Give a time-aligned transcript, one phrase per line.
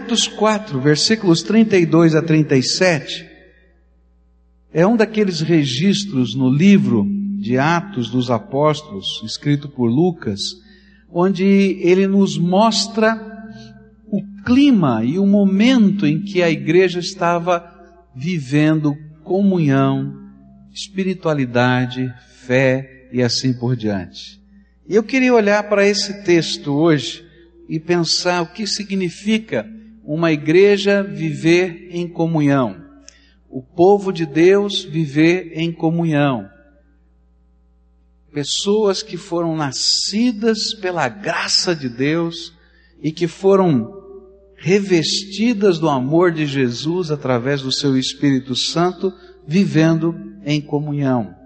[0.00, 3.28] Atos 4, versículos 32 a 37,
[4.72, 7.06] é um daqueles registros no livro
[7.38, 10.40] de Atos dos Apóstolos, escrito por Lucas,
[11.12, 13.14] onde ele nos mostra
[14.06, 17.62] o clima e o momento em que a igreja estava
[18.16, 20.14] vivendo comunhão,
[20.72, 22.12] espiritualidade,
[22.46, 24.40] fé e assim por diante.
[24.88, 27.22] E eu queria olhar para esse texto hoje
[27.68, 29.68] e pensar o que significa
[30.12, 32.84] uma igreja viver em comunhão,
[33.48, 36.50] o povo de Deus viver em comunhão.
[38.32, 42.52] Pessoas que foram nascidas pela graça de Deus
[43.00, 44.00] e que foram
[44.56, 49.12] revestidas do amor de Jesus através do seu Espírito Santo,
[49.46, 50.12] vivendo
[50.44, 51.36] em comunhão.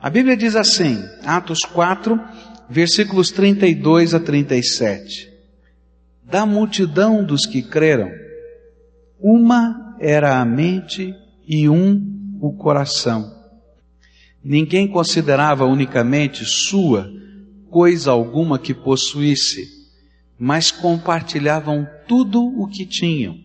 [0.00, 2.16] A Bíblia diz assim, Atos 4,
[2.70, 5.37] versículos 32 a 37.
[6.30, 8.10] Da multidão dos que creram,
[9.18, 11.14] uma era a mente
[11.46, 13.34] e um o coração.
[14.44, 17.10] Ninguém considerava unicamente sua
[17.70, 19.66] coisa alguma que possuísse,
[20.38, 23.36] mas compartilhavam tudo o que tinham.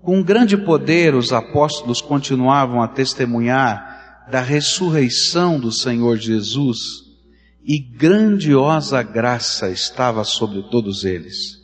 [0.00, 6.78] Com grande poder, os apóstolos continuavam a testemunhar da ressurreição do Senhor Jesus,
[7.64, 11.63] e grandiosa graça estava sobre todos eles.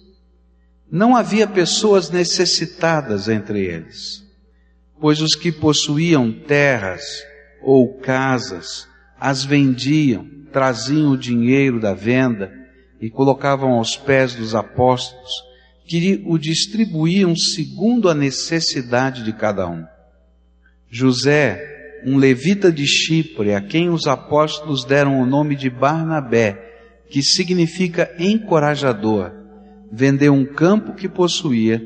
[0.91, 4.25] Não havia pessoas necessitadas entre eles,
[5.01, 7.23] pois os que possuíam terras
[7.63, 8.89] ou casas
[9.19, 12.51] as vendiam, traziam o dinheiro da venda
[13.01, 15.31] e colocavam aos pés dos apóstolos,
[15.87, 19.85] que o distribuíam segundo a necessidade de cada um.
[20.89, 26.59] José, um levita de Chipre, a quem os apóstolos deram o nome de Barnabé,
[27.11, 29.40] que significa encorajador,
[29.91, 31.83] vendeu um campo que possuía,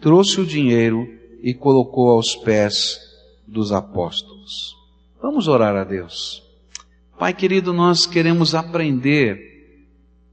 [0.00, 1.06] trouxe o dinheiro
[1.42, 2.98] e colocou aos pés
[3.46, 4.74] dos apóstolos.
[5.20, 6.42] Vamos orar a Deus.
[7.18, 9.54] Pai querido, nós queremos aprender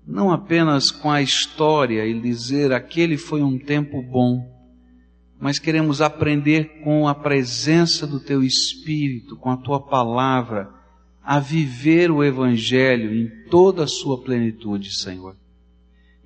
[0.05, 4.51] não apenas com a história e dizer aquele foi um tempo bom,
[5.39, 10.69] mas queremos aprender com a presença do Teu Espírito, com a Tua palavra,
[11.23, 15.37] a viver o Evangelho em toda a sua plenitude, Senhor.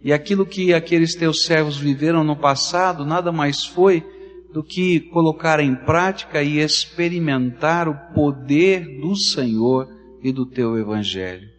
[0.04, 4.06] E aquilo que aqueles Teus servos viveram no passado nada mais foi
[4.54, 9.88] do que colocar em prática e experimentar o poder do Senhor
[10.24, 11.58] e do Teu Evangelho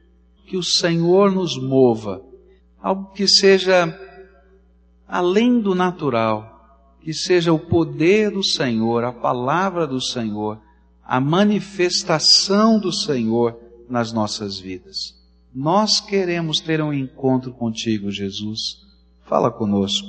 [0.49, 2.25] que o Senhor nos mova,
[2.81, 3.94] algo que seja
[5.06, 10.59] além do natural, que seja o poder do Senhor, a palavra do Senhor,
[11.05, 15.17] a manifestação do Senhor nas nossas vidas.
[15.54, 18.86] Nós queremos ter um encontro contigo, Jesus.
[19.25, 20.06] Fala conosco.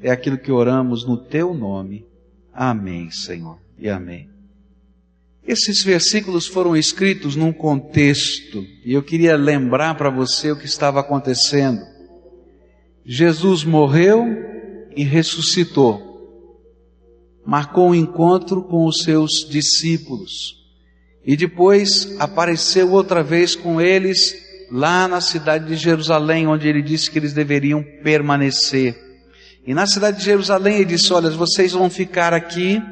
[0.00, 2.06] É aquilo que oramos no teu nome.
[2.52, 3.58] Amém, Senhor.
[3.78, 4.28] E amém.
[5.46, 10.98] Esses versículos foram escritos num contexto, e eu queria lembrar para você o que estava
[10.98, 11.80] acontecendo.
[13.04, 14.24] Jesus morreu
[14.96, 16.04] e ressuscitou.
[17.44, 20.56] Marcou um encontro com os seus discípulos.
[21.24, 27.10] E depois apareceu outra vez com eles lá na cidade de Jerusalém, onde ele disse
[27.10, 28.96] que eles deveriam permanecer.
[29.66, 32.82] E na cidade de Jerusalém ele disse: Olha, vocês vão ficar aqui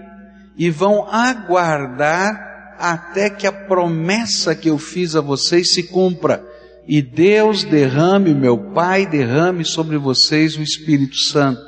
[0.57, 6.45] e vão aguardar até que a promessa que eu fiz a vocês se cumpra.
[6.87, 11.63] E Deus derrame, meu Pai derrame sobre vocês o Espírito Santo.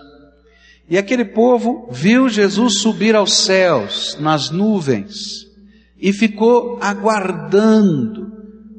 [0.88, 5.46] E aquele povo viu Jesus subir aos céus, nas nuvens,
[5.98, 8.35] e ficou aguardando,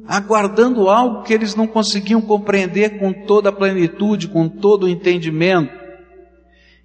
[0.08, 5.70] aguardando algo que eles não conseguiam compreender com toda a plenitude, com todo o entendimento.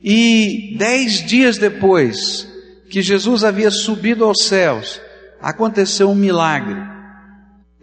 [0.03, 2.45] E dez dias depois,
[2.89, 4.99] que Jesus havia subido aos céus,
[5.41, 6.75] aconteceu um milagre.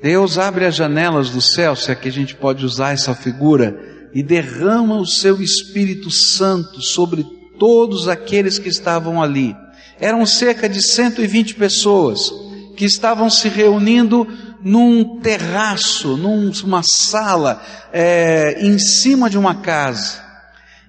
[0.03, 4.11] Deus abre as janelas do céu, se é que a gente pode usar essa figura,
[4.13, 7.25] e derrama o seu Espírito Santo sobre
[7.59, 9.57] todos aqueles que estavam ali.
[9.99, 12.31] Eram cerca de 120 pessoas
[12.77, 14.27] que estavam se reunindo
[14.63, 17.63] num terraço, numa sala,
[17.93, 20.31] é, em cima de uma casa.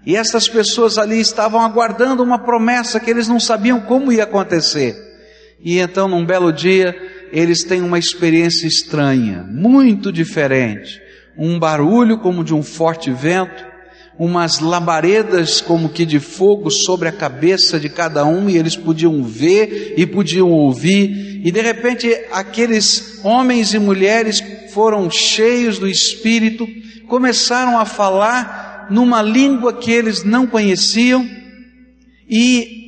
[0.06, 4.95] E essas pessoas ali estavam aguardando uma promessa que eles não sabiam como ia acontecer.
[5.63, 6.95] E então, num belo dia,
[7.31, 11.00] eles têm uma experiência estranha, muito diferente.
[11.38, 13.70] Um barulho como de um forte vento,
[14.23, 19.23] umas labaredas como que de fogo sobre a cabeça de cada um, e eles podiam
[19.23, 21.41] ver e podiam ouvir.
[21.44, 24.39] E de repente, aqueles homens e mulheres
[24.71, 26.68] foram cheios do Espírito,
[27.07, 31.27] começaram a falar numa língua que eles não conheciam,
[32.29, 32.81] E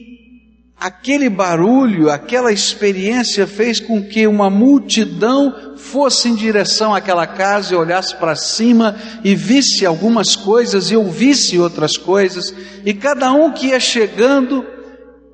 [0.84, 7.78] aquele barulho, aquela experiência fez com que uma multidão fosse em direção àquela casa e
[7.78, 8.94] olhasse para cima
[9.24, 12.54] e visse algumas coisas e ouvisse outras coisas,
[12.86, 14.66] e cada um que ia chegando,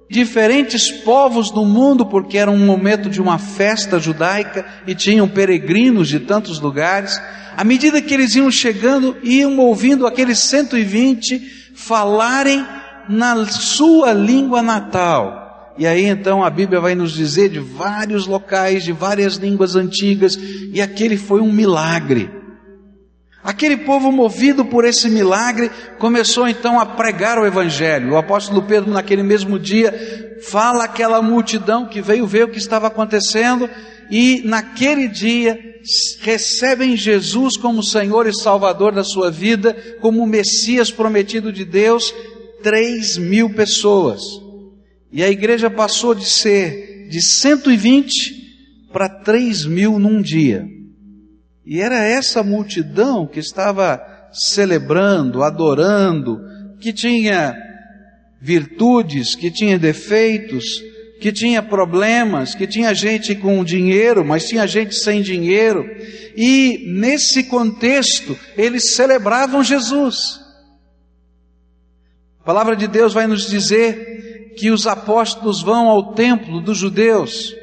[0.07, 6.10] diferentes povos do mundo, porque era um momento de uma festa judaica e tinham peregrinos
[6.10, 7.19] de tantos lugares,
[7.57, 12.63] à medida que eles iam chegando, iam ouvindo aqueles 120 falarem
[13.10, 15.39] na sua língua natal.
[15.77, 20.38] E aí então a Bíblia vai nos dizer de vários locais, de várias línguas antigas,
[20.74, 22.30] e aquele foi um milagre.
[23.42, 28.12] Aquele povo movido por esse milagre começou então a pregar o Evangelho.
[28.12, 32.88] O apóstolo Pedro, naquele mesmo dia, fala àquela multidão que veio ver o que estava
[32.88, 33.69] acontecendo
[34.12, 35.57] e naquele dia
[36.21, 42.13] recebem Jesus como Senhor e Salvador da sua vida, como Messias prometido de Deus,
[42.62, 44.21] 3 mil pessoas.
[45.12, 50.68] E a igreja passou de ser de 120 para 3 mil num dia.
[51.66, 54.02] E era essa multidão que estava
[54.32, 56.40] celebrando, adorando,
[56.80, 57.56] que tinha
[58.42, 60.82] virtudes, que tinha defeitos,
[61.20, 65.86] que tinha problemas, que tinha gente com dinheiro, mas tinha gente sem dinheiro.
[66.36, 70.40] E nesse contexto, eles celebravam Jesus.
[72.40, 74.09] A palavra de Deus vai nos dizer
[74.60, 77.56] que os apóstolos vão ao templo dos judeus,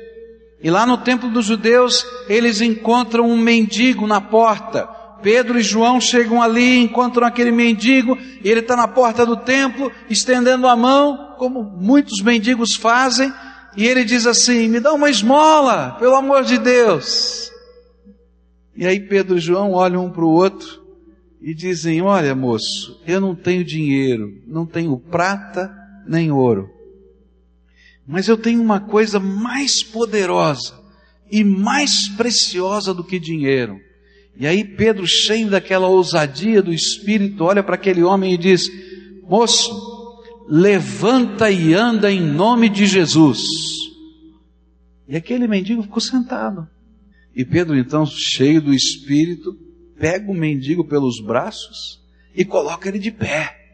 [0.63, 4.89] e lá no templo dos judeus eles encontram um mendigo na porta.
[5.23, 9.93] Pedro e João chegam ali, encontram aquele mendigo, e ele está na porta do templo,
[10.09, 13.31] estendendo a mão, como muitos mendigos fazem,
[13.77, 17.51] e ele diz assim: Me dá uma esmola, pelo amor de Deus.
[18.75, 20.83] E aí Pedro e João olham um para o outro
[21.43, 25.71] e dizem: Olha, moço, eu não tenho dinheiro, não tenho prata
[26.07, 26.71] nem ouro,
[28.07, 30.79] mas eu tenho uma coisa mais poderosa
[31.31, 33.79] e mais preciosa do que dinheiro.
[34.39, 38.71] E aí Pedro, cheio daquela ousadia do Espírito, olha para aquele homem e diz:
[39.23, 39.73] Moço,
[40.49, 43.41] levanta e anda em nome de Jesus.
[45.09, 46.69] E aquele mendigo ficou sentado.
[47.35, 49.57] E Pedro, então, cheio do Espírito,
[49.99, 52.01] pega o mendigo pelos braços
[52.35, 53.66] e coloca ele de pé.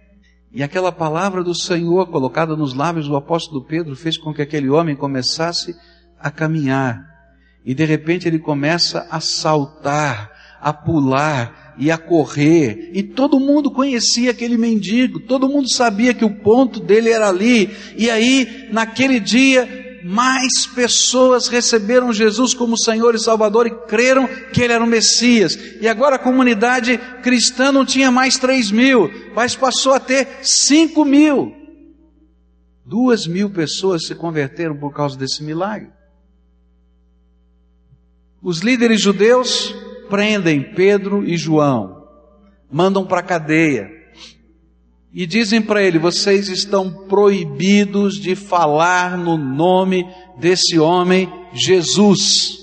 [0.54, 4.68] E aquela palavra do Senhor colocada nos lábios do apóstolo Pedro fez com que aquele
[4.68, 5.74] homem começasse
[6.20, 7.02] a caminhar.
[7.64, 12.90] E de repente ele começa a saltar, a pular e a correr.
[12.92, 17.70] E todo mundo conhecia aquele mendigo, todo mundo sabia que o ponto dele era ali.
[17.96, 24.62] E aí, naquele dia, mais pessoas receberam Jesus como Senhor e Salvador e creram que
[24.62, 25.56] Ele era o Messias.
[25.80, 31.04] E agora a comunidade cristã não tinha mais três mil, mas passou a ter cinco
[31.04, 31.54] mil.
[32.84, 35.90] Duas mil pessoas se converteram por causa desse milagre.
[38.42, 39.72] Os líderes judeus
[40.10, 42.08] prendem Pedro e João,
[42.70, 44.01] mandam para a cadeia
[45.12, 50.06] e dizem para ele: vocês estão proibidos de falar no nome
[50.38, 52.58] desse homem Jesus.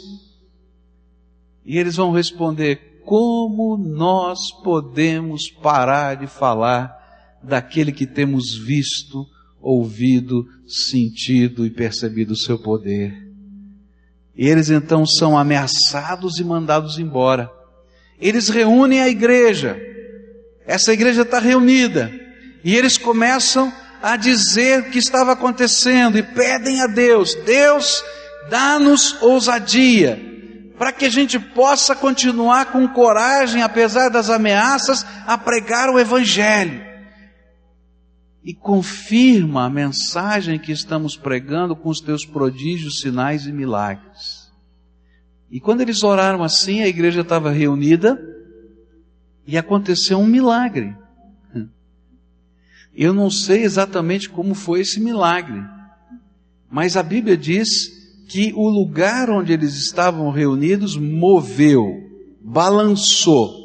[1.64, 6.98] E eles vão responder: como nós podemos parar de falar
[7.44, 9.28] daquele que temos visto,
[9.62, 13.30] ouvido, sentido e percebido o seu poder?
[14.36, 17.52] E eles então são ameaçados e mandados embora.
[18.20, 19.80] Eles reúnem a igreja.
[20.66, 22.19] Essa igreja está reunida
[22.64, 28.04] e eles começam a dizer o que estava acontecendo e pedem a Deus: Deus,
[28.50, 30.20] dá-nos ousadia,
[30.78, 36.88] para que a gente possa continuar com coragem, apesar das ameaças, a pregar o Evangelho.
[38.44, 44.50] E confirma a mensagem que estamos pregando com os teus prodígios, sinais e milagres.
[45.52, 48.20] E quando eles oraram assim, a igreja estava reunida
[49.46, 50.96] e aconteceu um milagre.
[53.02, 55.64] Eu não sei exatamente como foi esse milagre,
[56.70, 57.90] mas a Bíblia diz
[58.28, 61.86] que o lugar onde eles estavam reunidos moveu,
[62.42, 63.56] balançou.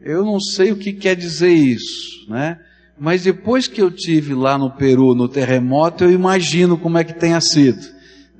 [0.00, 2.58] Eu não sei o que quer dizer isso, né?
[2.98, 7.12] Mas depois que eu tive lá no Peru no terremoto, eu imagino como é que
[7.12, 7.84] tenha sido.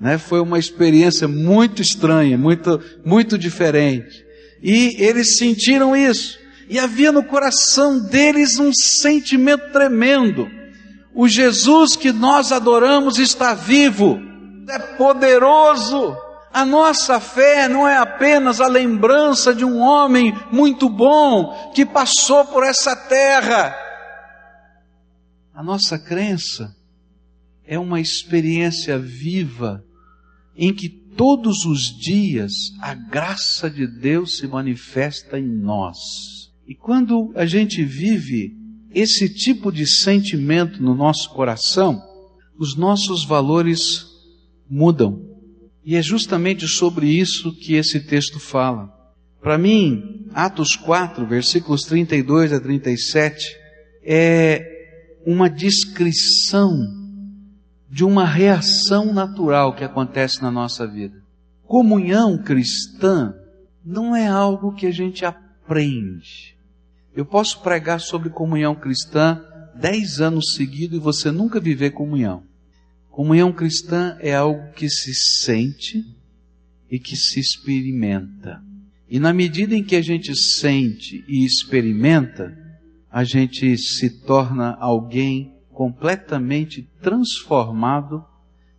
[0.00, 0.16] Né?
[0.16, 4.24] Foi uma experiência muito estranha, muito, muito diferente.
[4.62, 6.45] E eles sentiram isso.
[6.68, 10.48] E havia no coração deles um sentimento tremendo.
[11.14, 14.20] O Jesus que nós adoramos está vivo,
[14.68, 16.16] é poderoso.
[16.52, 22.44] A nossa fé não é apenas a lembrança de um homem muito bom que passou
[22.46, 23.74] por essa terra.
[25.54, 26.74] A nossa crença
[27.64, 29.84] é uma experiência viva
[30.56, 36.35] em que todos os dias a graça de Deus se manifesta em nós.
[36.66, 38.56] E quando a gente vive
[38.92, 42.02] esse tipo de sentimento no nosso coração,
[42.58, 44.06] os nossos valores
[44.68, 45.22] mudam.
[45.84, 48.92] E é justamente sobre isso que esse texto fala.
[49.40, 53.46] Para mim, Atos 4, versículos 32 a 37,
[54.02, 54.60] é
[55.24, 56.72] uma descrição
[57.88, 61.22] de uma reação natural que acontece na nossa vida.
[61.64, 63.34] Comunhão cristã
[63.84, 66.55] não é algo que a gente aprende.
[67.16, 69.42] Eu posso pregar sobre comunhão cristã
[69.74, 72.42] dez anos seguidos e você nunca viver comunhão.
[73.10, 76.04] Comunhão cristã é algo que se sente
[76.90, 78.62] e que se experimenta.
[79.08, 82.54] E na medida em que a gente sente e experimenta,
[83.10, 88.22] a gente se torna alguém completamente transformado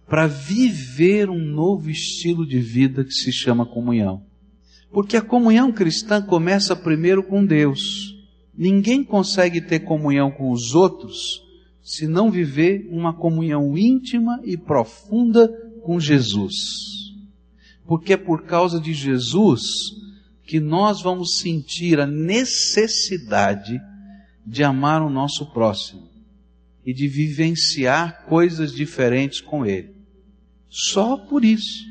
[0.08, 4.24] para viver um novo estilo de vida que se chama comunhão.
[4.92, 8.17] Porque a comunhão cristã começa primeiro com Deus.
[8.58, 11.44] Ninguém consegue ter comunhão com os outros
[11.84, 15.48] se não viver uma comunhão íntima e profunda
[15.84, 16.56] com Jesus.
[17.86, 19.62] Porque é por causa de Jesus
[20.44, 23.80] que nós vamos sentir a necessidade
[24.46, 26.10] de amar o nosso próximo
[26.86, 29.94] e de vivenciar coisas diferentes com Ele.
[30.70, 31.86] Só por isso.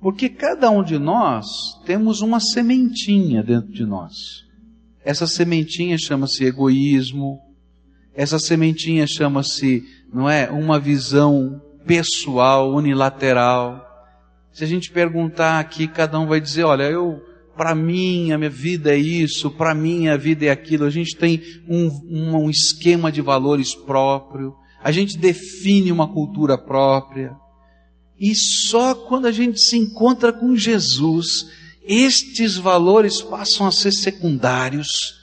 [0.00, 1.46] Porque cada um de nós
[1.84, 4.47] temos uma sementinha dentro de nós.
[5.08, 7.40] Essa sementinha chama-se egoísmo,
[8.14, 13.82] essa sementinha chama-se, não é, uma visão pessoal, unilateral.
[14.52, 17.22] Se a gente perguntar aqui, cada um vai dizer, olha, eu
[17.56, 20.84] para mim a minha vida é isso, para mim a vida é aquilo.
[20.84, 21.88] A gente tem um,
[22.44, 27.34] um esquema de valores próprio, a gente define uma cultura própria.
[28.20, 31.46] E só quando a gente se encontra com Jesus,
[31.88, 35.18] estes valores passam a ser secundários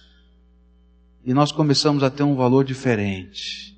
[1.24, 3.78] e nós começamos a ter um valor diferente.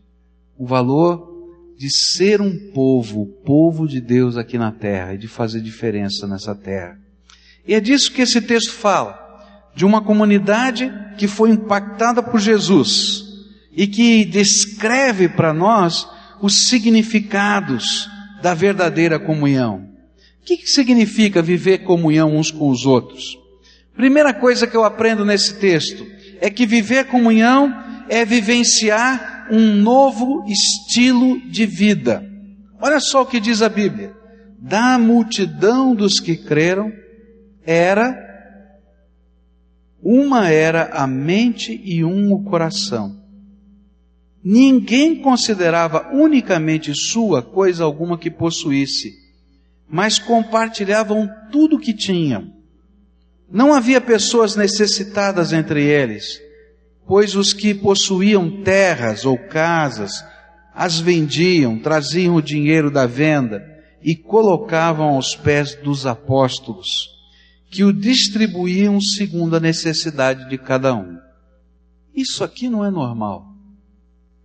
[0.58, 1.36] O valor
[1.78, 6.56] de ser um povo, povo de Deus aqui na terra e de fazer diferença nessa
[6.56, 6.98] terra.
[7.68, 9.20] E é disso que esse texto fala,
[9.76, 13.26] de uma comunidade que foi impactada por Jesus
[13.74, 16.08] e que descreve para nós
[16.42, 18.10] os significados
[18.42, 19.97] da verdadeira comunhão.
[20.48, 23.38] Que, que significa viver comunhão uns com os outros?
[23.94, 26.08] Primeira coisa que eu aprendo nesse texto
[26.40, 27.70] é que viver comunhão
[28.08, 32.26] é vivenciar um novo estilo de vida.
[32.80, 34.16] Olha só o que diz a Bíblia.
[34.58, 36.94] Da multidão dos que creram,
[37.66, 38.16] era
[40.02, 43.22] uma era a mente e um o coração.
[44.42, 49.27] Ninguém considerava unicamente sua coisa alguma que possuísse,
[49.90, 52.54] mas compartilhavam tudo que tinham.
[53.50, 56.42] Não havia pessoas necessitadas entre eles,
[57.06, 60.24] pois os que possuíam terras ou casas
[60.76, 63.66] as vendiam, traziam o dinheiro da venda
[64.04, 67.10] e colocavam aos pés dos apóstolos
[67.70, 71.18] que o distribuíam segundo a necessidade de cada um.
[72.14, 73.46] Isso aqui não é normal.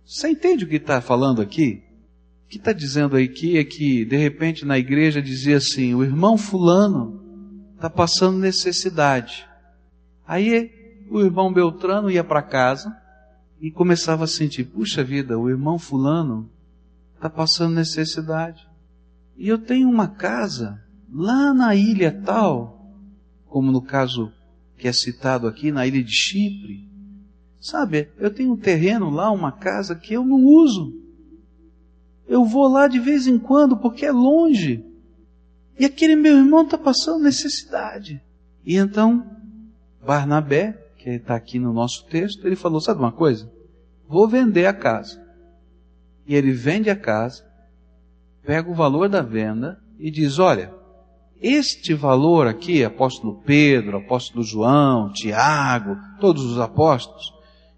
[0.05, 1.83] Você entende o que está falando aqui?
[2.53, 7.19] Que está dizendo aqui é que, de repente, na igreja dizia assim: o irmão Fulano
[7.73, 9.43] está passando necessidade.
[10.27, 10.69] Aí
[11.09, 12.95] o irmão Beltrano ia para casa
[13.59, 16.47] e começava a sentir: puxa vida, o irmão Fulano
[17.15, 18.69] está passando necessidade.
[19.35, 20.79] E eu tenho uma casa
[21.11, 22.87] lá na ilha tal
[23.47, 24.31] como no caso
[24.77, 26.87] que é citado aqui na ilha de Chipre.
[27.59, 31.01] Sabe, eu tenho um terreno lá, uma casa que eu não uso.
[32.27, 34.83] Eu vou lá de vez em quando porque é longe.
[35.77, 38.21] E aquele meu irmão está passando necessidade.
[38.65, 39.25] E então,
[40.05, 43.51] Barnabé, que está aqui no nosso texto, ele falou: Sabe uma coisa?
[44.07, 45.21] Vou vender a casa.
[46.25, 47.43] E ele vende a casa,
[48.43, 50.73] pega o valor da venda e diz: Olha,
[51.41, 57.33] este valor aqui, apóstolo Pedro, apóstolo João, Tiago, todos os apóstolos,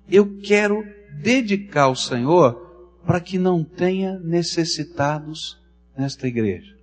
[0.08, 0.84] eu quero
[1.22, 2.65] dedicar ao Senhor
[3.06, 5.58] para que não tenha necessitados
[5.98, 6.76] nesta igreja.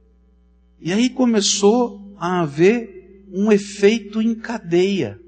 [0.80, 5.18] E aí começou a haver um efeito em cadeia.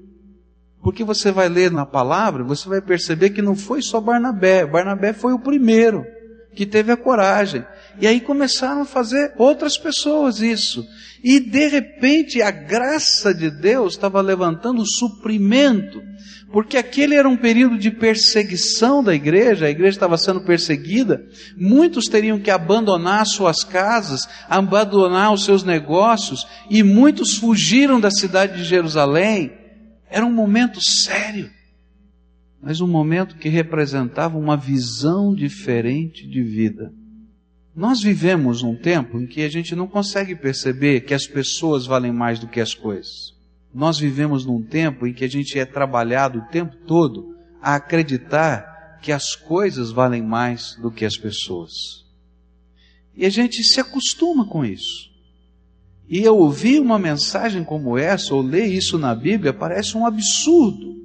[0.81, 4.65] Porque você vai ler na palavra, você vai perceber que não foi só Barnabé.
[4.65, 6.05] Barnabé foi o primeiro
[6.53, 7.65] que teve a coragem.
[7.99, 10.85] E aí começaram a fazer outras pessoas isso.
[11.23, 16.01] E de repente a graça de Deus estava levantando o suprimento,
[16.51, 21.25] porque aquele era um período de perseguição da igreja, a igreja estava sendo perseguida,
[21.57, 28.57] muitos teriam que abandonar suas casas, abandonar os seus negócios, e muitos fugiram da cidade
[28.57, 29.51] de Jerusalém.
[30.07, 31.49] Era um momento sério,
[32.61, 36.93] mas um momento que representava uma visão diferente de vida.
[37.75, 42.11] Nós vivemos num tempo em que a gente não consegue perceber que as pessoas valem
[42.11, 43.35] mais do que as coisas.
[43.73, 48.99] Nós vivemos num tempo em que a gente é trabalhado o tempo todo a acreditar
[49.01, 52.05] que as coisas valem mais do que as pessoas.
[53.13, 55.11] E a gente se acostuma com isso.
[56.07, 60.95] E eu ouvir uma mensagem como essa, ou ler isso na Bíblia, parece um absurdo.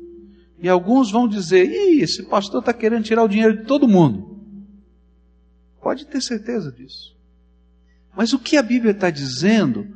[0.63, 4.40] E alguns vão dizer: Ih, esse pastor está querendo tirar o dinheiro de todo mundo.
[5.83, 7.17] Pode ter certeza disso.
[8.17, 9.87] Mas o que a Bíblia está dizendo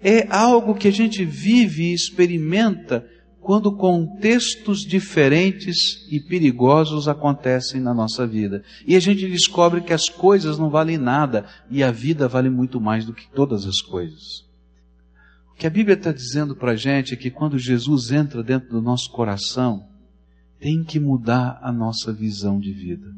[0.00, 3.06] é algo que a gente vive e experimenta
[3.40, 8.62] quando contextos diferentes e perigosos acontecem na nossa vida.
[8.86, 12.80] E a gente descobre que as coisas não valem nada e a vida vale muito
[12.80, 14.46] mais do que todas as coisas.
[15.52, 18.68] O que a Bíblia está dizendo para a gente é que quando Jesus entra dentro
[18.68, 19.88] do nosso coração,
[20.60, 23.08] tem que mudar a nossa visão de vida.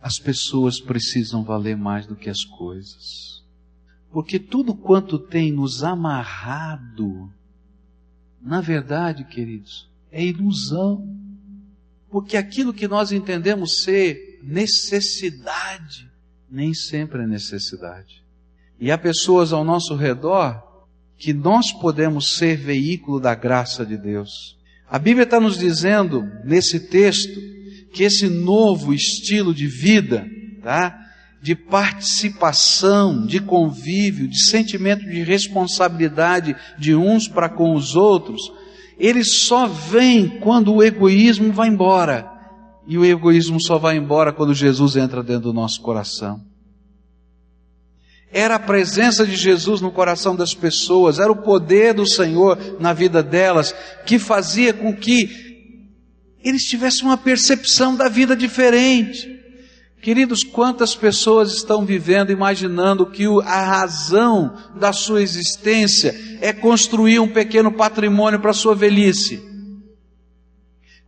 [0.00, 3.42] As pessoas precisam valer mais do que as coisas.
[4.10, 7.30] Porque tudo quanto tem nos amarrado,
[8.40, 11.16] na verdade, queridos, é ilusão.
[12.10, 16.10] Porque aquilo que nós entendemos ser necessidade,
[16.50, 18.24] nem sempre é necessidade.
[18.80, 20.66] E há pessoas ao nosso redor
[21.18, 24.56] que nós podemos ser veículo da graça de Deus.
[24.88, 27.38] A Bíblia está nos dizendo, nesse texto,
[27.92, 30.26] que esse novo estilo de vida,
[30.62, 30.96] tá?
[31.40, 38.40] De participação, de convívio, de sentimento de responsabilidade de uns para com os outros,
[38.98, 42.28] ele só vem quando o egoísmo vai embora.
[42.86, 46.40] E o egoísmo só vai embora quando Jesus entra dentro do nosso coração.
[48.30, 52.92] Era a presença de Jesus no coração das pessoas, era o poder do Senhor na
[52.92, 55.47] vida delas, que fazia com que
[56.48, 59.38] eles tivessem uma percepção da vida diferente.
[60.00, 67.28] Queridos, quantas pessoas estão vivendo imaginando que a razão da sua existência é construir um
[67.28, 69.48] pequeno patrimônio para a sua velhice?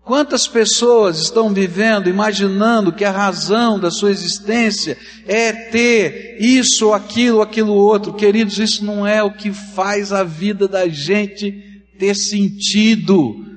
[0.03, 7.41] Quantas pessoas estão vivendo imaginando que a razão da sua existência é ter isso, aquilo,
[7.41, 8.15] aquilo outro?
[8.15, 11.53] Queridos, isso não é o que faz a vida da gente
[11.97, 13.50] ter sentido.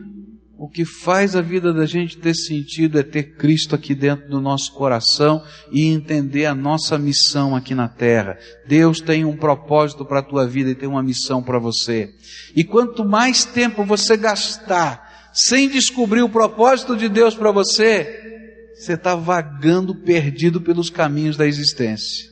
[0.63, 4.39] O que faz a vida da gente ter sentido é ter Cristo aqui dentro do
[4.39, 8.37] nosso coração e entender a nossa missão aqui na terra.
[8.65, 12.13] Deus tem um propósito para a tua vida e tem uma missão para você.
[12.55, 18.93] E quanto mais tempo você gastar sem descobrir o propósito de Deus para você, você
[18.93, 22.29] está vagando perdido pelos caminhos da existência.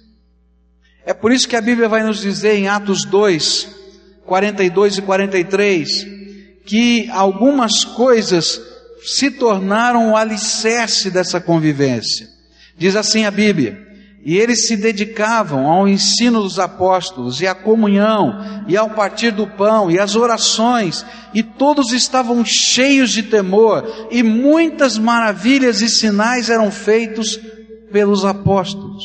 [1.06, 3.76] É por isso que a Bíblia vai nos dizer em Atos 2,
[4.26, 6.21] 42 e 43,
[6.66, 8.62] que algumas coisas
[9.04, 12.28] se tornaram o alicerce dessa convivência.
[12.78, 13.92] Diz assim a Bíblia:
[14.24, 19.48] e eles se dedicavam ao ensino dos apóstolos, e à comunhão, e ao partir do
[19.48, 26.52] pão, e às orações, e todos estavam cheios de temor, e muitas maravilhas e sinais
[26.52, 27.40] eram feitos
[27.92, 29.04] pelos apóstolos.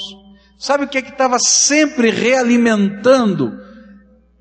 [0.58, 3.65] Sabe o que é que estava sempre realimentando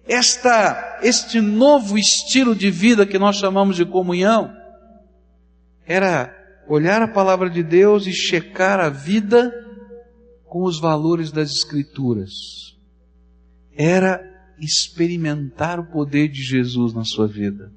[0.08, 4.56] esta, este novo estilo de vida que nós chamamos de comunhão
[5.86, 6.34] era
[6.68, 9.54] olhar a palavra de Deus e checar a vida
[10.46, 12.32] com os valores das Escrituras.
[13.76, 14.22] Era
[14.60, 17.72] experimentar o poder de Jesus na sua vida.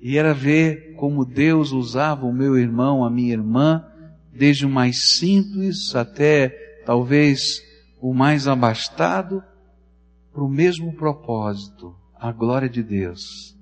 [0.00, 3.84] E era ver como Deus usava o meu irmão, a minha irmã,
[4.32, 6.48] desde o mais simples até
[6.84, 7.62] talvez
[8.00, 9.42] o mais abastado,
[10.34, 13.56] para o mesmo propósito, a glória de Deus,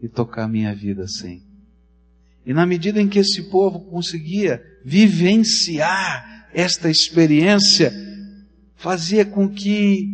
[0.00, 1.42] e tocar minha vida assim.
[2.44, 7.90] E na medida em que esse povo conseguia vivenciar esta experiência,
[8.76, 10.06] fazia com que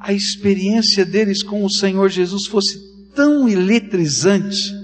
[0.00, 2.76] a experiência deles com o Senhor Jesus fosse
[3.14, 4.74] tão eletrizante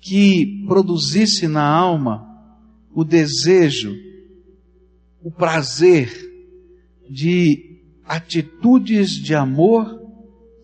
[0.00, 2.24] que produzisse na alma
[2.94, 3.94] o desejo,
[5.22, 6.10] o prazer
[7.10, 7.75] de
[8.06, 10.00] atitudes de amor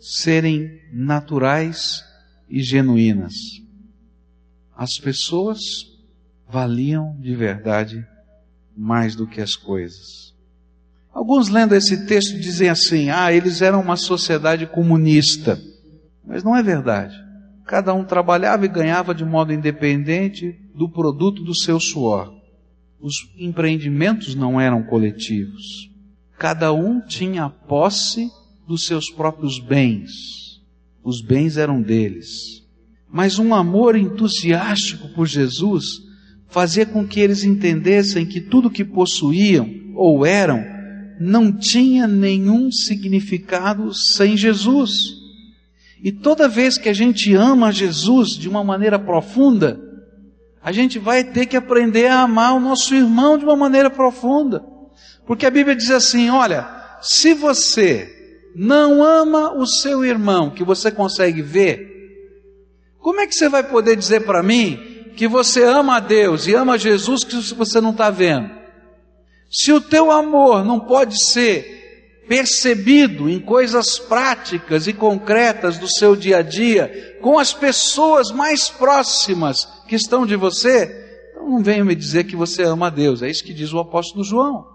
[0.00, 2.05] serem naturais
[2.48, 3.35] e genuínas.
[4.76, 5.61] As pessoas
[6.48, 8.07] valiam de verdade
[8.76, 10.35] mais do que as coisas.
[11.12, 15.61] Alguns lendo esse texto dizem assim: ah, eles eram uma sociedade comunista.
[16.24, 17.14] Mas não é verdade.
[17.66, 22.33] Cada um trabalhava e ganhava de modo independente do produto do seu suor.
[23.00, 25.91] Os empreendimentos não eram coletivos.
[26.42, 28.28] Cada um tinha posse
[28.66, 30.11] dos seus próprios bens.
[31.00, 32.64] Os bens eram deles.
[33.09, 36.02] Mas um amor entusiástico por Jesus
[36.48, 40.64] fazia com que eles entendessem que tudo que possuíam ou eram
[41.20, 44.90] não tinha nenhum significado sem Jesus.
[46.02, 49.81] E toda vez que a gente ama Jesus de uma maneira profunda,
[50.61, 54.72] a gente vai ter que aprender a amar o nosso irmão de uma maneira profunda.
[55.27, 56.69] Porque a Bíblia diz assim: olha,
[57.01, 58.09] se você
[58.55, 61.93] não ama o seu irmão que você consegue ver,
[62.99, 66.55] como é que você vai poder dizer para mim que você ama a Deus e
[66.55, 68.51] ama Jesus que você não está vendo?
[69.51, 71.81] Se o teu amor não pode ser
[72.29, 78.69] percebido em coisas práticas e concretas do seu dia a dia, com as pessoas mais
[78.71, 83.23] próximas que estão de você, então não venha me dizer que você ama a Deus.
[83.23, 84.72] É isso que diz o apóstolo João.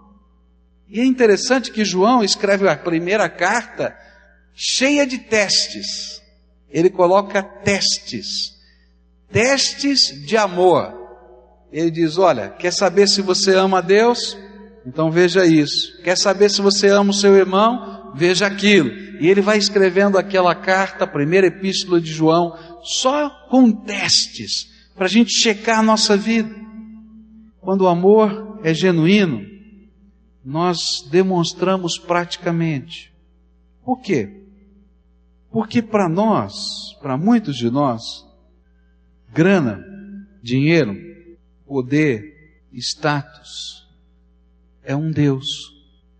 [0.88, 3.94] E é interessante que João escreve a primeira carta
[4.54, 6.22] cheia de testes.
[6.70, 8.56] Ele coloca testes.
[9.30, 10.94] Testes de amor.
[11.70, 14.36] Ele diz: Olha, quer saber se você ama a Deus?
[14.86, 16.00] Então veja isso.
[16.02, 18.12] Quer saber se você ama o seu irmão?
[18.14, 18.90] Veja aquilo.
[19.20, 25.04] E ele vai escrevendo aquela carta, a primeira epístola de João, só com testes, para
[25.06, 26.54] a gente checar a nossa vida.
[27.60, 29.47] Quando o amor é genuíno,
[30.44, 33.12] nós demonstramos praticamente.
[33.84, 34.42] Por quê?
[35.50, 38.26] Porque para nós, para muitos de nós,
[39.32, 39.84] grana,
[40.42, 40.96] dinheiro,
[41.66, 43.86] poder, status,
[44.82, 45.46] é um Deus,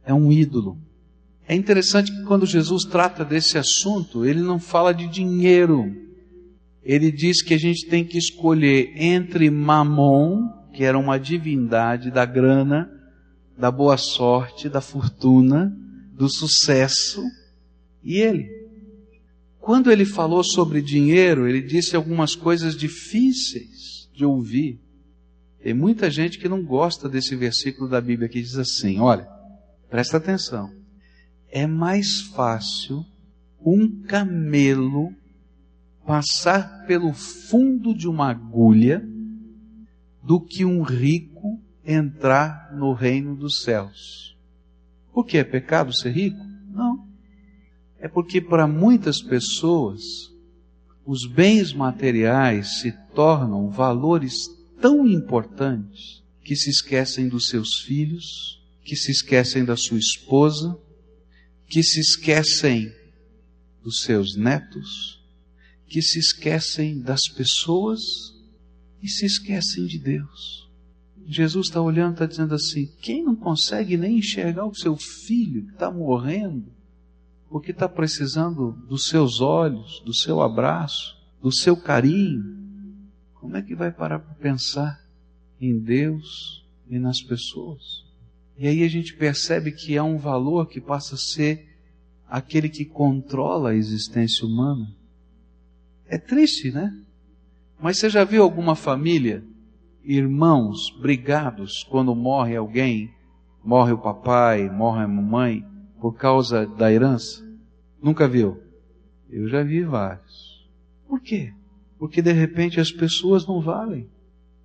[0.05, 0.79] é um ídolo.
[1.47, 5.95] É interessante que quando Jesus trata desse assunto, ele não fala de dinheiro.
[6.83, 12.27] Ele diz que a gente tem que escolher entre Mamon, que era uma divindade da
[12.27, 12.91] grana,
[13.59, 15.77] da boa sorte, da fortuna,
[16.13, 17.23] do sucesso,
[18.03, 18.49] e ele.
[19.59, 24.81] Quando ele falou sobre dinheiro, ele disse algumas coisas difíceis de ouvir.
[25.63, 29.29] Tem muita gente que não gosta desse versículo da Bíblia que diz assim: olha,
[29.91, 30.73] presta atenção.
[31.51, 33.05] É mais fácil
[33.61, 35.13] um camelo
[36.07, 39.07] passar pelo fundo de uma agulha
[40.23, 41.58] do que um rico
[41.89, 44.37] entrar no reino dos céus.
[45.13, 46.45] O que é pecado ser rico?
[46.71, 47.09] Não.
[47.99, 50.03] É porque para muitas pessoas
[51.05, 54.47] os bens materiais se tornam valores
[54.81, 60.79] tão importantes que se esquecem dos seus filhos, que se esquecem da sua esposa,
[61.67, 62.93] que se esquecem
[63.83, 65.25] dos seus netos,
[65.87, 68.01] que se esquecem das pessoas
[69.03, 70.68] e se esquecem de Deus.
[71.31, 75.73] Jesus está olhando, está dizendo assim: quem não consegue nem enxergar o seu filho que
[75.73, 76.73] está morrendo,
[77.51, 82.57] porque está precisando dos seus olhos, do seu abraço, do seu carinho,
[83.35, 85.01] como é que vai parar para pensar
[85.61, 88.05] em Deus e nas pessoas?
[88.57, 91.69] E aí a gente percebe que há um valor que passa a ser
[92.27, 94.91] aquele que controla a existência humana.
[96.07, 96.93] É triste, né?
[97.81, 99.45] Mas você já viu alguma família,
[100.09, 103.11] irmãos brigados quando morre alguém,
[103.63, 105.65] morre o papai, morre a mamãe,
[106.01, 107.47] por causa da herança?
[108.03, 108.61] Nunca viu?
[109.31, 110.67] Eu já vi vários.
[111.07, 111.53] Por quê?
[111.99, 114.07] porque de repente as pessoas não valem,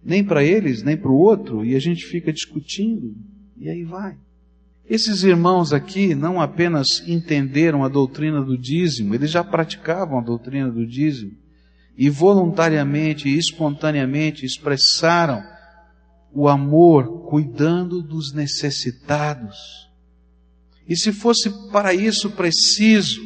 [0.03, 3.15] nem para eles, nem para o outro, e a gente fica discutindo,
[3.57, 4.15] e aí vai.
[4.87, 10.69] Esses irmãos aqui não apenas entenderam a doutrina do dízimo, eles já praticavam a doutrina
[10.69, 11.31] do dízimo,
[11.97, 15.43] e voluntariamente e espontaneamente expressaram
[16.33, 19.57] o amor cuidando dos necessitados.
[20.87, 23.21] E se fosse para isso preciso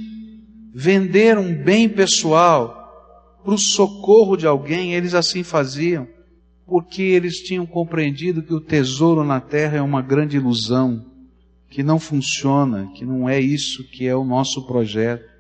[0.74, 2.78] vender um bem pessoal,
[3.44, 6.08] para o socorro de alguém, eles assim faziam,
[6.66, 11.06] porque eles tinham compreendido que o tesouro na terra é uma grande ilusão,
[11.70, 15.37] que não funciona, que não é isso que é o nosso projeto.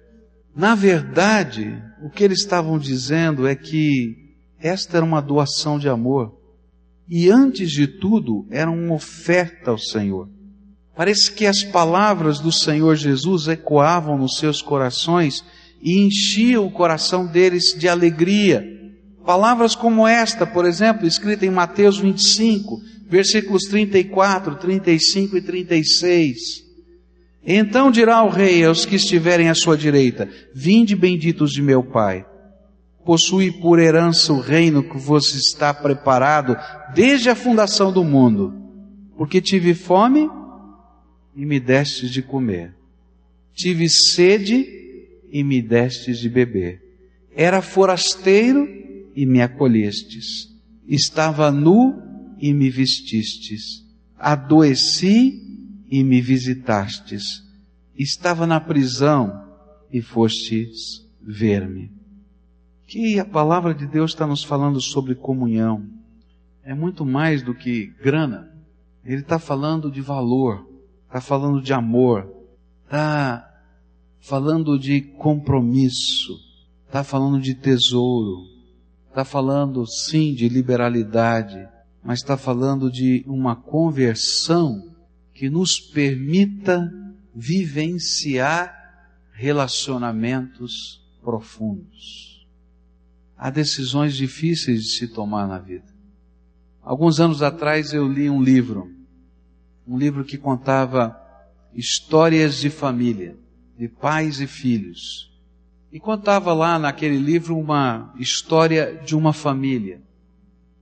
[0.58, 4.15] Na verdade, o que eles estavam dizendo é que
[4.60, 6.36] esta era uma doação de amor.
[7.08, 10.28] E antes de tudo, era uma oferta ao Senhor.
[10.96, 15.46] Parece que as palavras do Senhor Jesus ecoavam nos seus corações
[15.80, 18.65] e enchia o coração deles de alegria.
[19.24, 26.66] Palavras como esta, por exemplo, escrita em Mateus 25, versículos 34, 35 e 36.
[27.50, 32.26] Então dirá o rei aos que estiverem à sua direita: Vinde benditos de meu Pai.
[33.06, 36.58] Possui por herança o reino que vos está preparado
[36.94, 38.54] desde a fundação do mundo.
[39.16, 40.30] Porque tive fome
[41.34, 42.76] e me destes de comer.
[43.54, 44.68] Tive sede
[45.32, 46.82] e me destes de beber.
[47.34, 48.68] Era forasteiro
[49.16, 50.50] e me acolhestes.
[50.86, 51.96] Estava nu
[52.42, 53.86] e me vestistes.
[54.20, 55.47] Adoeci e
[55.89, 57.43] me visitastes.
[57.95, 59.47] Estava na prisão
[59.91, 61.91] e fostes ver-me.
[62.86, 65.86] Que a palavra de Deus está nos falando sobre comunhão.
[66.63, 68.52] É muito mais do que grana.
[69.04, 70.67] Ele está falando de valor,
[71.06, 72.30] está falando de amor,
[72.84, 73.50] está
[74.19, 76.38] falando de compromisso,
[76.86, 78.43] está falando de tesouro,
[79.08, 81.67] está falando sim de liberalidade,
[82.04, 84.97] mas está falando de uma conversão
[85.38, 86.91] que nos permita
[87.34, 88.76] vivenciar
[89.34, 92.47] relacionamentos profundos.
[93.38, 95.86] Há decisões difíceis de se tomar na vida.
[96.82, 98.91] Alguns anos atrás eu li um livro,
[99.88, 101.15] um livro que contava
[101.71, 103.38] histórias de família,
[103.78, 105.32] de pais e filhos.
[105.91, 110.02] E contava lá naquele livro uma história de uma família.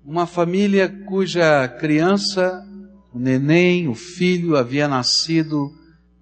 [0.02, 2.66] Uma família cuja criança
[3.16, 5.72] o neném, o filho, havia nascido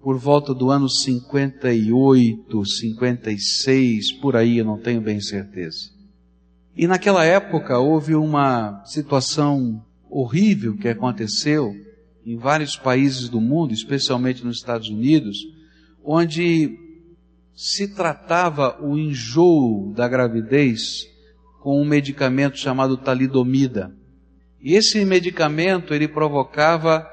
[0.00, 5.90] por volta do ano 58, 56, por aí, eu não tenho bem certeza.
[6.76, 11.74] E naquela época houve uma situação horrível que aconteceu
[12.24, 15.36] em vários países do mundo, especialmente nos Estados Unidos,
[16.04, 16.78] onde
[17.56, 21.08] se tratava o enjoo da gravidez
[21.60, 23.92] com um medicamento chamado talidomida.
[24.64, 27.06] E esse medicamento ele provocava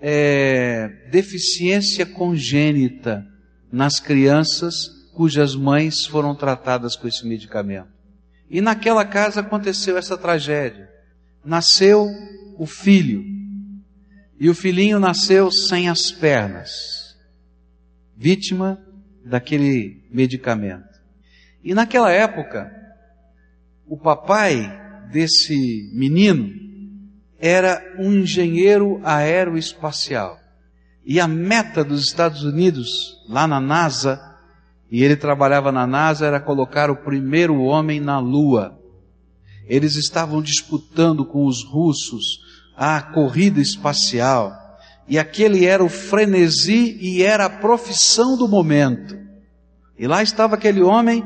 [0.00, 3.26] é, deficiência congênita
[3.72, 7.88] nas crianças cujas mães foram tratadas com esse medicamento.
[8.48, 10.88] E naquela casa aconteceu essa tragédia.
[11.44, 12.06] Nasceu
[12.56, 13.24] o filho.
[14.38, 17.16] E o filhinho nasceu sem as pernas,
[18.16, 18.80] vítima
[19.24, 21.00] daquele medicamento.
[21.64, 22.72] E naquela época,
[23.86, 24.79] o papai
[25.10, 26.48] desse menino
[27.38, 30.38] era um engenheiro aeroespacial.
[31.04, 34.20] E a meta dos Estados Unidos, lá na NASA,
[34.90, 38.78] e ele trabalhava na NASA, era colocar o primeiro homem na Lua.
[39.66, 42.40] Eles estavam disputando com os russos
[42.76, 44.52] a corrida espacial.
[45.08, 49.18] E aquele era o frenesi e era a profissão do momento.
[49.98, 51.24] E lá estava aquele homem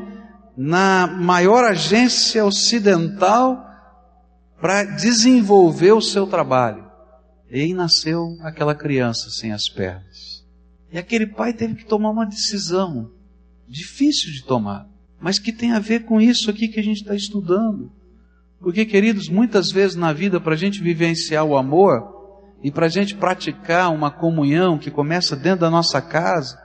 [0.56, 3.64] na maior agência ocidental
[4.64, 6.86] para desenvolver o seu trabalho.
[7.50, 10.42] E aí nasceu aquela criança sem as pernas.
[10.90, 13.10] E aquele pai teve que tomar uma decisão
[13.68, 14.88] difícil de tomar,
[15.20, 17.92] mas que tem a ver com isso aqui que a gente está estudando.
[18.58, 22.02] Porque, queridos, muitas vezes na vida, para a gente vivenciar o amor
[22.62, 26.58] e para a gente praticar uma comunhão que começa dentro da nossa casa,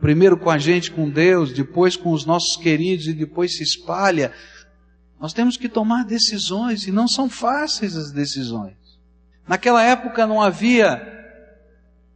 [0.00, 4.32] primeiro com a gente, com Deus, depois com os nossos queridos e depois se espalha
[5.20, 8.76] nós temos que tomar decisões e não são fáceis as decisões.
[9.48, 11.14] Naquela época não havia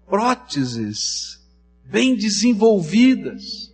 [0.06, 1.40] próteses
[1.84, 3.70] bem desenvolvidas.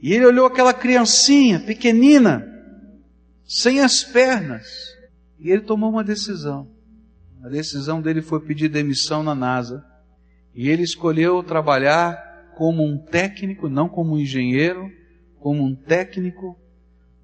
[0.00, 2.46] E ele olhou aquela criancinha pequenina,
[3.46, 4.66] sem as pernas,
[5.38, 6.68] e ele tomou uma decisão.
[7.42, 9.84] A decisão dele foi pedir demissão na NASA.
[10.54, 14.90] E ele escolheu trabalhar como um técnico, não como um engenheiro,
[15.38, 16.58] como um técnico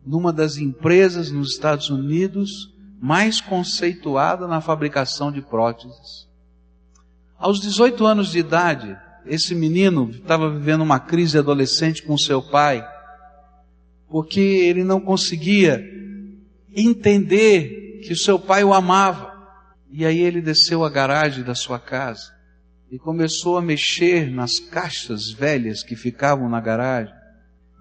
[0.04, 6.28] numa das empresas nos Estados Unidos mais conceituada na fabricação de próteses.
[7.38, 12.86] Aos 18 anos de idade, esse menino estava vivendo uma crise adolescente com seu pai,
[14.08, 15.82] porque ele não conseguia
[16.74, 19.32] entender que o seu pai o amava.
[19.90, 22.32] E aí ele desceu à garagem da sua casa
[22.90, 27.21] e começou a mexer nas caixas velhas que ficavam na garagem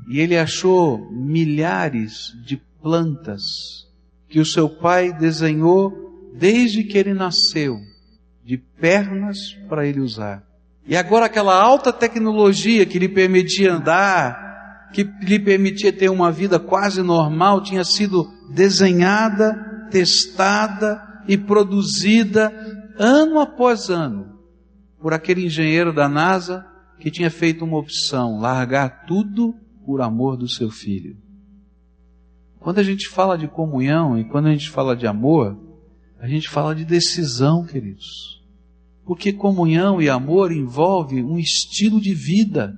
[0.07, 3.87] e ele achou milhares de plantas
[4.27, 7.77] que o seu pai desenhou desde que ele nasceu,
[8.43, 10.43] de pernas para ele usar.
[10.87, 16.59] E agora aquela alta tecnologia que lhe permitia andar, que lhe permitia ter uma vida
[16.59, 22.51] quase normal, tinha sido desenhada, testada e produzida
[22.97, 24.31] ano após ano
[25.01, 26.65] por aquele engenheiro da NASA
[26.99, 29.55] que tinha feito uma opção, largar tudo
[29.91, 31.17] por amor do seu filho.
[32.61, 35.59] Quando a gente fala de comunhão e quando a gente fala de amor,
[36.17, 38.41] a gente fala de decisão, queridos.
[39.03, 42.73] Porque comunhão e amor envolve um estilo de vida.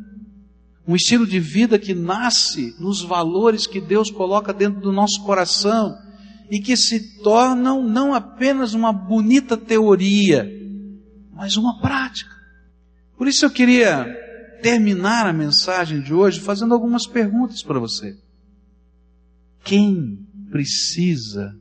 [0.88, 5.96] Um estilo de vida que nasce nos valores que Deus coloca dentro do nosso coração
[6.50, 10.52] e que se tornam não apenas uma bonita teoria,
[11.32, 12.34] mas uma prática.
[13.16, 14.23] Por isso eu queria
[14.64, 18.18] terminar a mensagem de hoje fazendo algumas perguntas para você.
[19.64, 21.56] Quem precisa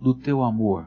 [0.00, 0.86] do teu amor?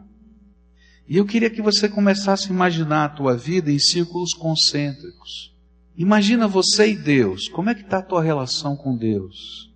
[1.07, 5.53] E eu queria que você começasse a imaginar a tua vida em círculos concêntricos.
[5.97, 7.47] Imagina você e Deus.
[7.47, 9.71] Como é que está a tua relação com Deus?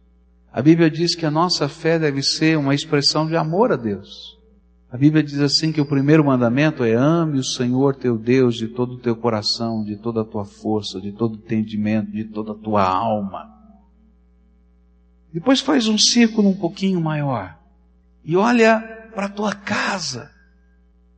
[0.52, 4.37] A Bíblia diz que a nossa fé deve ser uma expressão de amor a Deus.
[4.90, 8.70] A Bíblia diz assim que o primeiro mandamento é ame o Senhor teu Deus de
[8.70, 12.54] todo o teu coração, de toda a tua força, de todo o entendimento, de toda
[12.54, 13.54] a tua alma.
[15.34, 17.60] Depois faz um círculo um pouquinho maior
[18.24, 18.80] e olha
[19.14, 20.32] para a tua casa.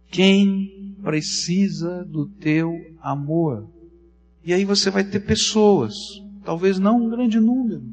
[0.09, 3.69] Quem precisa do teu amor?
[4.43, 5.93] E aí você vai ter pessoas,
[6.43, 7.83] talvez não um grande número.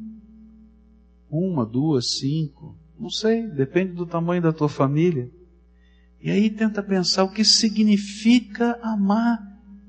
[1.29, 5.29] Uma, duas, cinco, não sei, depende do tamanho da tua família.
[6.21, 9.39] E aí tenta pensar o que significa amar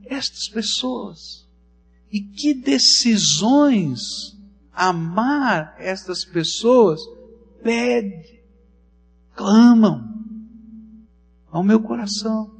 [0.04, 1.48] estas pessoas.
[2.12, 4.36] E que decisões
[4.72, 7.00] amar estas pessoas
[7.62, 8.42] pede,
[9.34, 10.06] clamam
[11.50, 12.56] ao meu coração.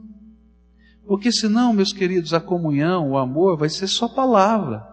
[1.06, 4.86] Porque senão, meus queridos, a comunhão, o amor vai ser só palavra.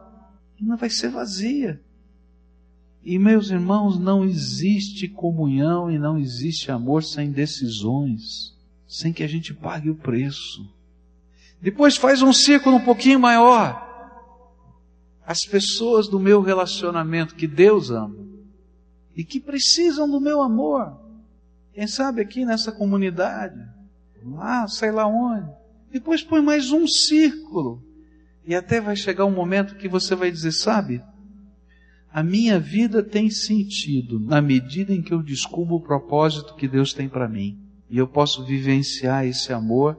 [0.59, 1.81] E não vai ser vazia.
[3.03, 8.54] E meus irmãos, não existe comunhão e não existe amor sem decisões
[8.95, 10.73] sem que a gente pague o preço.
[11.61, 13.83] Depois faz um círculo um pouquinho maior.
[15.25, 18.25] As pessoas do meu relacionamento que Deus ama
[19.13, 20.97] e que precisam do meu amor.
[21.73, 23.59] Quem sabe aqui nessa comunidade,
[24.23, 25.51] lá, sei lá onde.
[25.91, 27.83] Depois põe mais um círculo.
[28.47, 31.01] E até vai chegar um momento que você vai dizer, sabe,
[32.13, 36.93] a minha vida tem sentido na medida em que eu descubro o propósito que Deus
[36.93, 37.64] tem para mim.
[37.89, 39.97] E eu posso vivenciar esse amor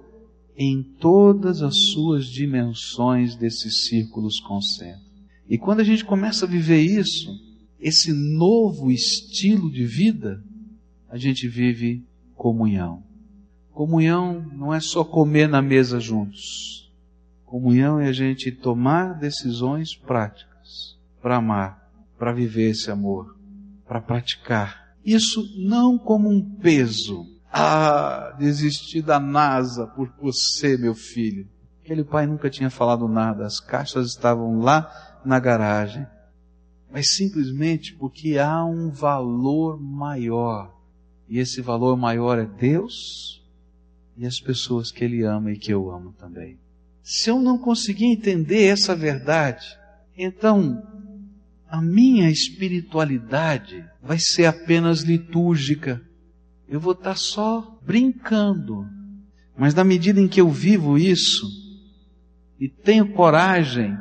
[0.57, 5.07] em todas as suas dimensões desses círculos concêntricos.
[5.49, 7.31] E quando a gente começa a viver isso,
[7.79, 10.43] esse novo estilo de vida,
[11.09, 13.03] a gente vive comunhão.
[13.71, 16.91] Comunhão não é só comer na mesa juntos.
[17.45, 23.37] Comunhão é a gente tomar decisões práticas para amar, para viver esse amor,
[23.87, 24.97] para praticar.
[25.05, 31.49] Isso não como um peso, ah, desisti da NASA por você, meu filho.
[31.83, 36.07] Aquele pai nunca tinha falado nada, as caixas estavam lá na garagem.
[36.91, 40.75] Mas simplesmente porque há um valor maior.
[41.29, 43.43] E esse valor maior é Deus
[44.17, 46.59] e as pessoas que Ele ama e que eu amo também.
[47.03, 49.67] Se eu não conseguir entender essa verdade,
[50.17, 50.83] então
[51.69, 56.01] a minha espiritualidade vai ser apenas litúrgica
[56.69, 58.87] eu vou estar só brincando.
[59.57, 61.47] Mas na medida em que eu vivo isso
[62.59, 63.97] e tenho coragem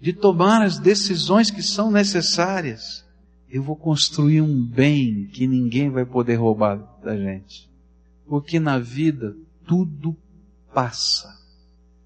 [0.00, 3.04] de tomar as decisões que são necessárias,
[3.48, 7.70] eu vou construir um bem que ninguém vai poder roubar da gente.
[8.26, 9.36] Porque na vida
[9.66, 10.16] tudo
[10.74, 11.28] passa.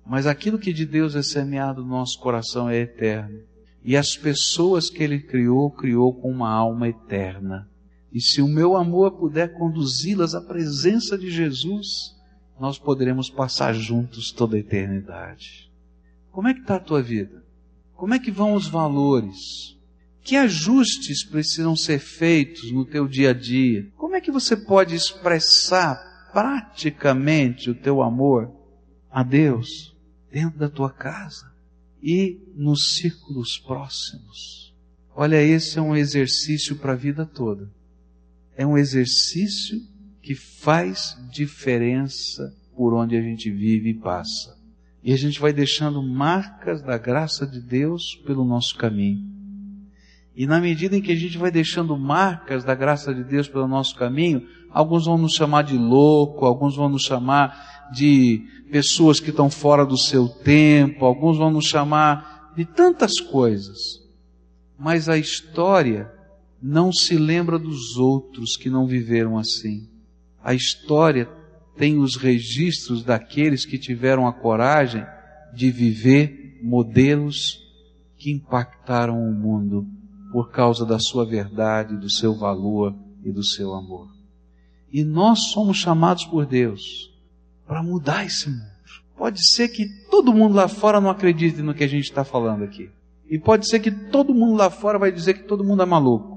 [0.04, 3.40] Mas aquilo que de Deus é semeado no nosso coração é eterno.
[3.85, 7.68] E as pessoas que Ele criou, criou com uma alma eterna.
[8.16, 12.16] E se o meu amor puder conduzi-las à presença de Jesus,
[12.59, 15.70] nós poderemos passar juntos toda a eternidade.
[16.33, 17.44] Como é que está a tua vida?
[17.94, 19.76] Como é que vão os valores?
[20.22, 23.87] Que ajustes precisam ser feitos no teu dia a dia?
[23.98, 28.50] Como é que você pode expressar praticamente o teu amor
[29.11, 29.94] a Deus
[30.33, 31.52] dentro da tua casa
[32.02, 34.74] e nos círculos próximos?
[35.14, 37.76] Olha, esse é um exercício para a vida toda
[38.56, 39.80] é um exercício
[40.22, 44.56] que faz diferença por onde a gente vive e passa.
[45.02, 49.24] E a gente vai deixando marcas da graça de Deus pelo nosso caminho.
[50.34, 53.68] E na medida em que a gente vai deixando marcas da graça de Deus pelo
[53.68, 59.30] nosso caminho, alguns vão nos chamar de louco, alguns vão nos chamar de pessoas que
[59.30, 63.78] estão fora do seu tempo, alguns vão nos chamar de tantas coisas.
[64.78, 66.12] Mas a história
[66.66, 69.88] não se lembra dos outros que não viveram assim.
[70.42, 71.28] A história
[71.76, 75.06] tem os registros daqueles que tiveram a coragem
[75.54, 77.62] de viver modelos
[78.16, 79.86] que impactaram o mundo
[80.32, 82.92] por causa da sua verdade, do seu valor
[83.22, 84.08] e do seu amor.
[84.92, 87.12] E nós somos chamados por Deus
[87.64, 88.76] para mudar esse mundo.
[89.16, 92.64] Pode ser que todo mundo lá fora não acredite no que a gente está falando
[92.64, 92.90] aqui.
[93.30, 96.36] E pode ser que todo mundo lá fora vai dizer que todo mundo é maluco.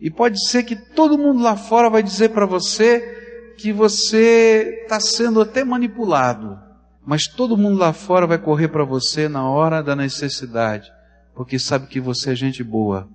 [0.00, 5.00] E pode ser que todo mundo lá fora vai dizer para você que você está
[5.00, 6.58] sendo até manipulado.
[7.04, 10.92] Mas todo mundo lá fora vai correr para você na hora da necessidade,
[11.34, 13.08] porque sabe que você é gente boa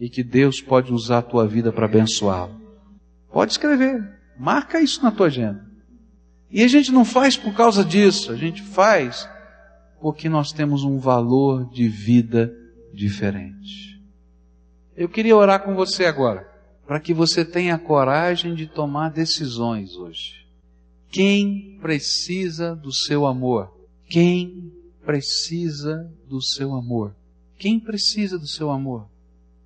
[0.00, 2.60] e que Deus pode usar a tua vida para abençoá-lo.
[3.30, 4.02] Pode escrever,
[4.38, 5.64] marca isso na tua agenda.
[6.50, 9.28] E a gente não faz por causa disso, a gente faz
[10.00, 12.52] porque nós temos um valor de vida
[12.92, 14.01] diferente.
[14.96, 16.48] Eu queria orar com você agora,
[16.86, 20.46] para que você tenha coragem de tomar decisões hoje.
[21.10, 23.72] Quem precisa do seu amor?
[24.06, 24.72] Quem
[25.04, 27.14] precisa do seu amor?
[27.58, 29.06] Quem precisa do seu amor?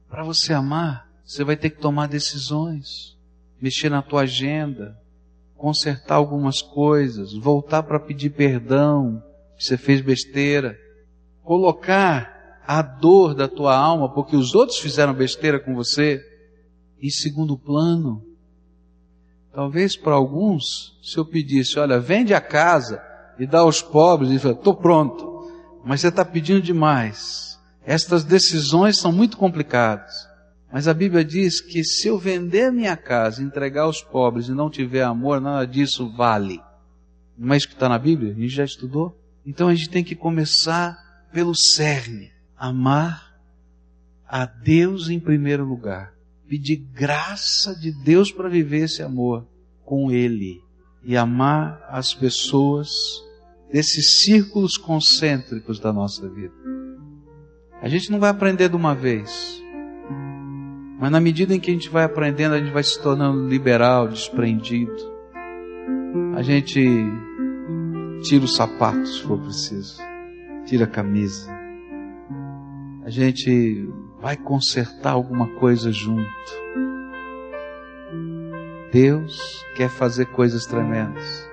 [0.08, 3.16] Para você amar, você vai ter que tomar decisões,
[3.60, 4.96] mexer na tua agenda,
[5.56, 9.22] consertar algumas coisas, voltar para pedir perdão,
[9.56, 10.78] que você fez besteira,
[11.42, 12.35] colocar
[12.66, 16.24] a dor da tua alma, porque os outros fizeram besteira com você,
[17.00, 18.24] em segundo plano.
[19.52, 23.02] Talvez para alguns, se eu pedisse, olha, vende a casa
[23.38, 25.50] e dá aos pobres, e fala, estou pronto,
[25.84, 27.58] mas você está pedindo demais.
[27.84, 30.26] Estas decisões são muito complicadas.
[30.72, 34.68] Mas a Bíblia diz que se eu vender minha casa, entregar aos pobres e não
[34.68, 36.60] tiver amor, nada disso vale.
[37.38, 38.32] Não é isso que está na Bíblia?
[38.32, 39.16] A gente já estudou?
[39.46, 40.98] Então a gente tem que começar
[41.32, 42.32] pelo cerne.
[42.56, 43.36] Amar
[44.26, 46.12] a Deus em primeiro lugar.
[46.48, 49.46] Pedir graça de Deus para viver esse amor
[49.84, 50.62] com Ele.
[51.04, 52.90] E amar as pessoas
[53.72, 56.54] desses círculos concêntricos da nossa vida.
[57.80, 59.62] A gente não vai aprender de uma vez.
[60.98, 64.08] Mas na medida em que a gente vai aprendendo, a gente vai se tornando liberal,
[64.08, 64.96] desprendido.
[66.34, 66.82] A gente
[68.22, 70.00] tira os sapatos se for preciso,
[70.64, 71.55] tira a camisa.
[73.06, 73.88] A gente
[74.20, 76.26] vai consertar alguma coisa junto.
[78.90, 81.48] Deus quer fazer coisas tremendas.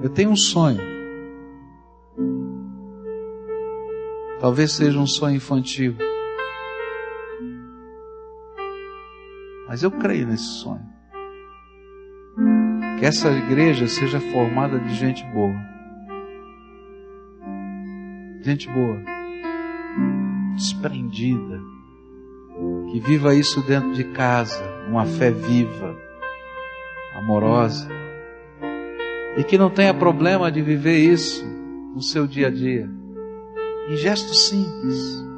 [0.00, 0.80] Eu tenho um sonho.
[4.38, 5.96] Talvez seja um sonho infantil.
[9.66, 10.86] Mas eu creio nesse sonho.
[13.00, 15.77] Que essa igreja seja formada de gente boa.
[18.48, 18.98] Gente boa.
[20.54, 21.60] Desprendida.
[22.90, 24.64] Que viva isso dentro de casa.
[24.88, 25.94] Uma fé viva.
[27.14, 27.86] Amorosa.
[29.36, 31.44] E que não tenha problema de viver isso
[31.94, 32.88] no seu dia a dia.
[33.90, 35.28] Em gestos simples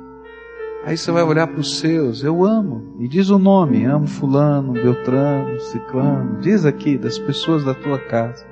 [0.85, 4.73] Aí você vai olhar para os seus, eu amo, e diz o nome, amo fulano,
[4.73, 8.47] beltrano, ciclano, diz aqui das pessoas da tua casa.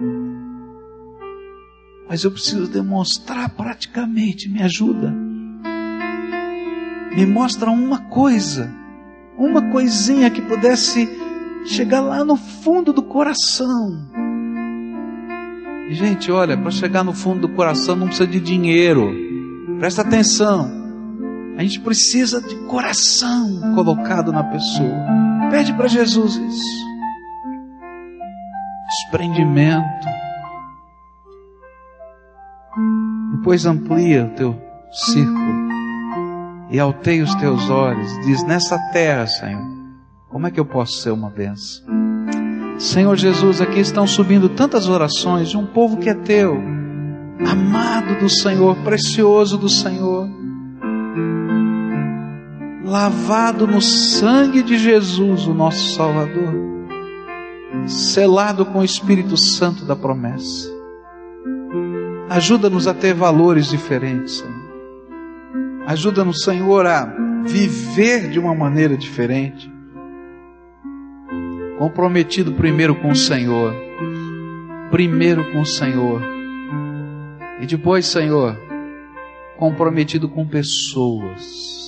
[2.08, 5.14] Mas eu preciso demonstrar praticamente, me ajuda.
[7.14, 8.72] Me mostra uma coisa,
[9.36, 11.08] uma coisinha que pudesse
[11.66, 14.08] chegar lá no fundo do coração.
[15.90, 19.12] E, gente, olha, para chegar no fundo do coração não precisa de dinheiro.
[19.78, 20.70] Presta atenção.
[21.56, 25.06] A gente precisa de coração colocado na pessoa.
[25.50, 26.88] Pede para Jesus isso.
[28.86, 30.27] Desprendimento.
[33.38, 35.68] Depois amplia o teu círculo
[36.70, 38.12] e alteia os teus olhos.
[38.26, 39.64] Diz: Nessa terra, Senhor,
[40.28, 41.86] como é que eu posso ser uma benção?
[42.78, 46.56] Senhor Jesus, aqui estão subindo tantas orações de um povo que é teu,
[47.48, 50.28] amado do Senhor, precioso do Senhor
[52.88, 56.54] lavado no sangue de Jesus, o nosso Salvador,
[57.86, 60.77] selado com o Espírito Santo da promessa.
[62.28, 64.68] Ajuda-nos a ter valores diferentes, Senhor.
[65.86, 67.06] Ajuda-nos, Senhor, a
[67.46, 69.70] viver de uma maneira diferente.
[71.78, 73.74] Comprometido primeiro com o Senhor.
[74.90, 76.22] Primeiro com o Senhor.
[77.60, 78.56] E depois, Senhor,
[79.56, 81.78] comprometido com pessoas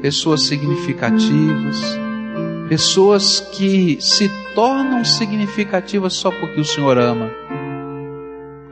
[0.00, 1.80] pessoas significativas,
[2.68, 7.30] pessoas que se tornam significativas só porque o Senhor ama.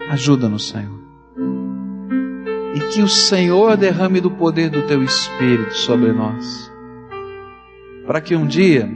[0.08, 1.00] Ajuda-nos, Senhor.
[2.74, 6.70] E que o Senhor derrame do poder do teu Espírito sobre nós.
[8.06, 8.88] Para que um dia,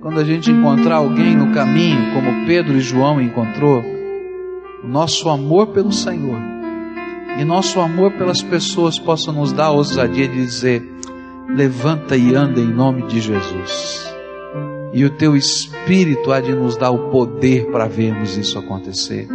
[0.00, 3.84] quando a gente encontrar alguém no caminho, como Pedro e João encontrou,
[4.82, 6.38] nosso amor pelo Senhor
[7.38, 10.82] e nosso amor pelas pessoas possa nos dar a ousadia de dizer:
[11.48, 14.12] levanta e anda em nome de Jesus.
[14.92, 19.28] E o teu Espírito há de nos dar o poder para vermos isso acontecer.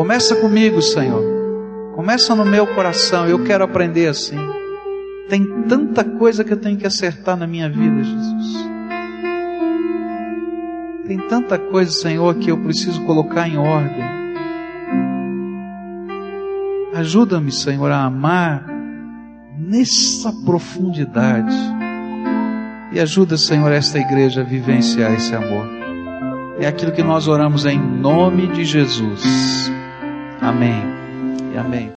[0.00, 1.22] Começa comigo, Senhor.
[1.94, 3.28] Começa no meu coração.
[3.28, 4.38] Eu quero aprender assim.
[5.28, 8.66] Tem tanta coisa que eu tenho que acertar na minha vida, Jesus.
[11.06, 14.02] Tem tanta coisa, Senhor, que eu preciso colocar em ordem.
[16.94, 18.64] Ajuda-me, Senhor, a amar
[19.58, 21.54] nessa profundidade.
[22.90, 25.66] E ajuda, Senhor, esta igreja a vivenciar esse amor.
[26.58, 29.70] É aquilo que nós oramos em nome de Jesus.
[30.40, 30.82] Amém
[31.52, 31.88] e amém.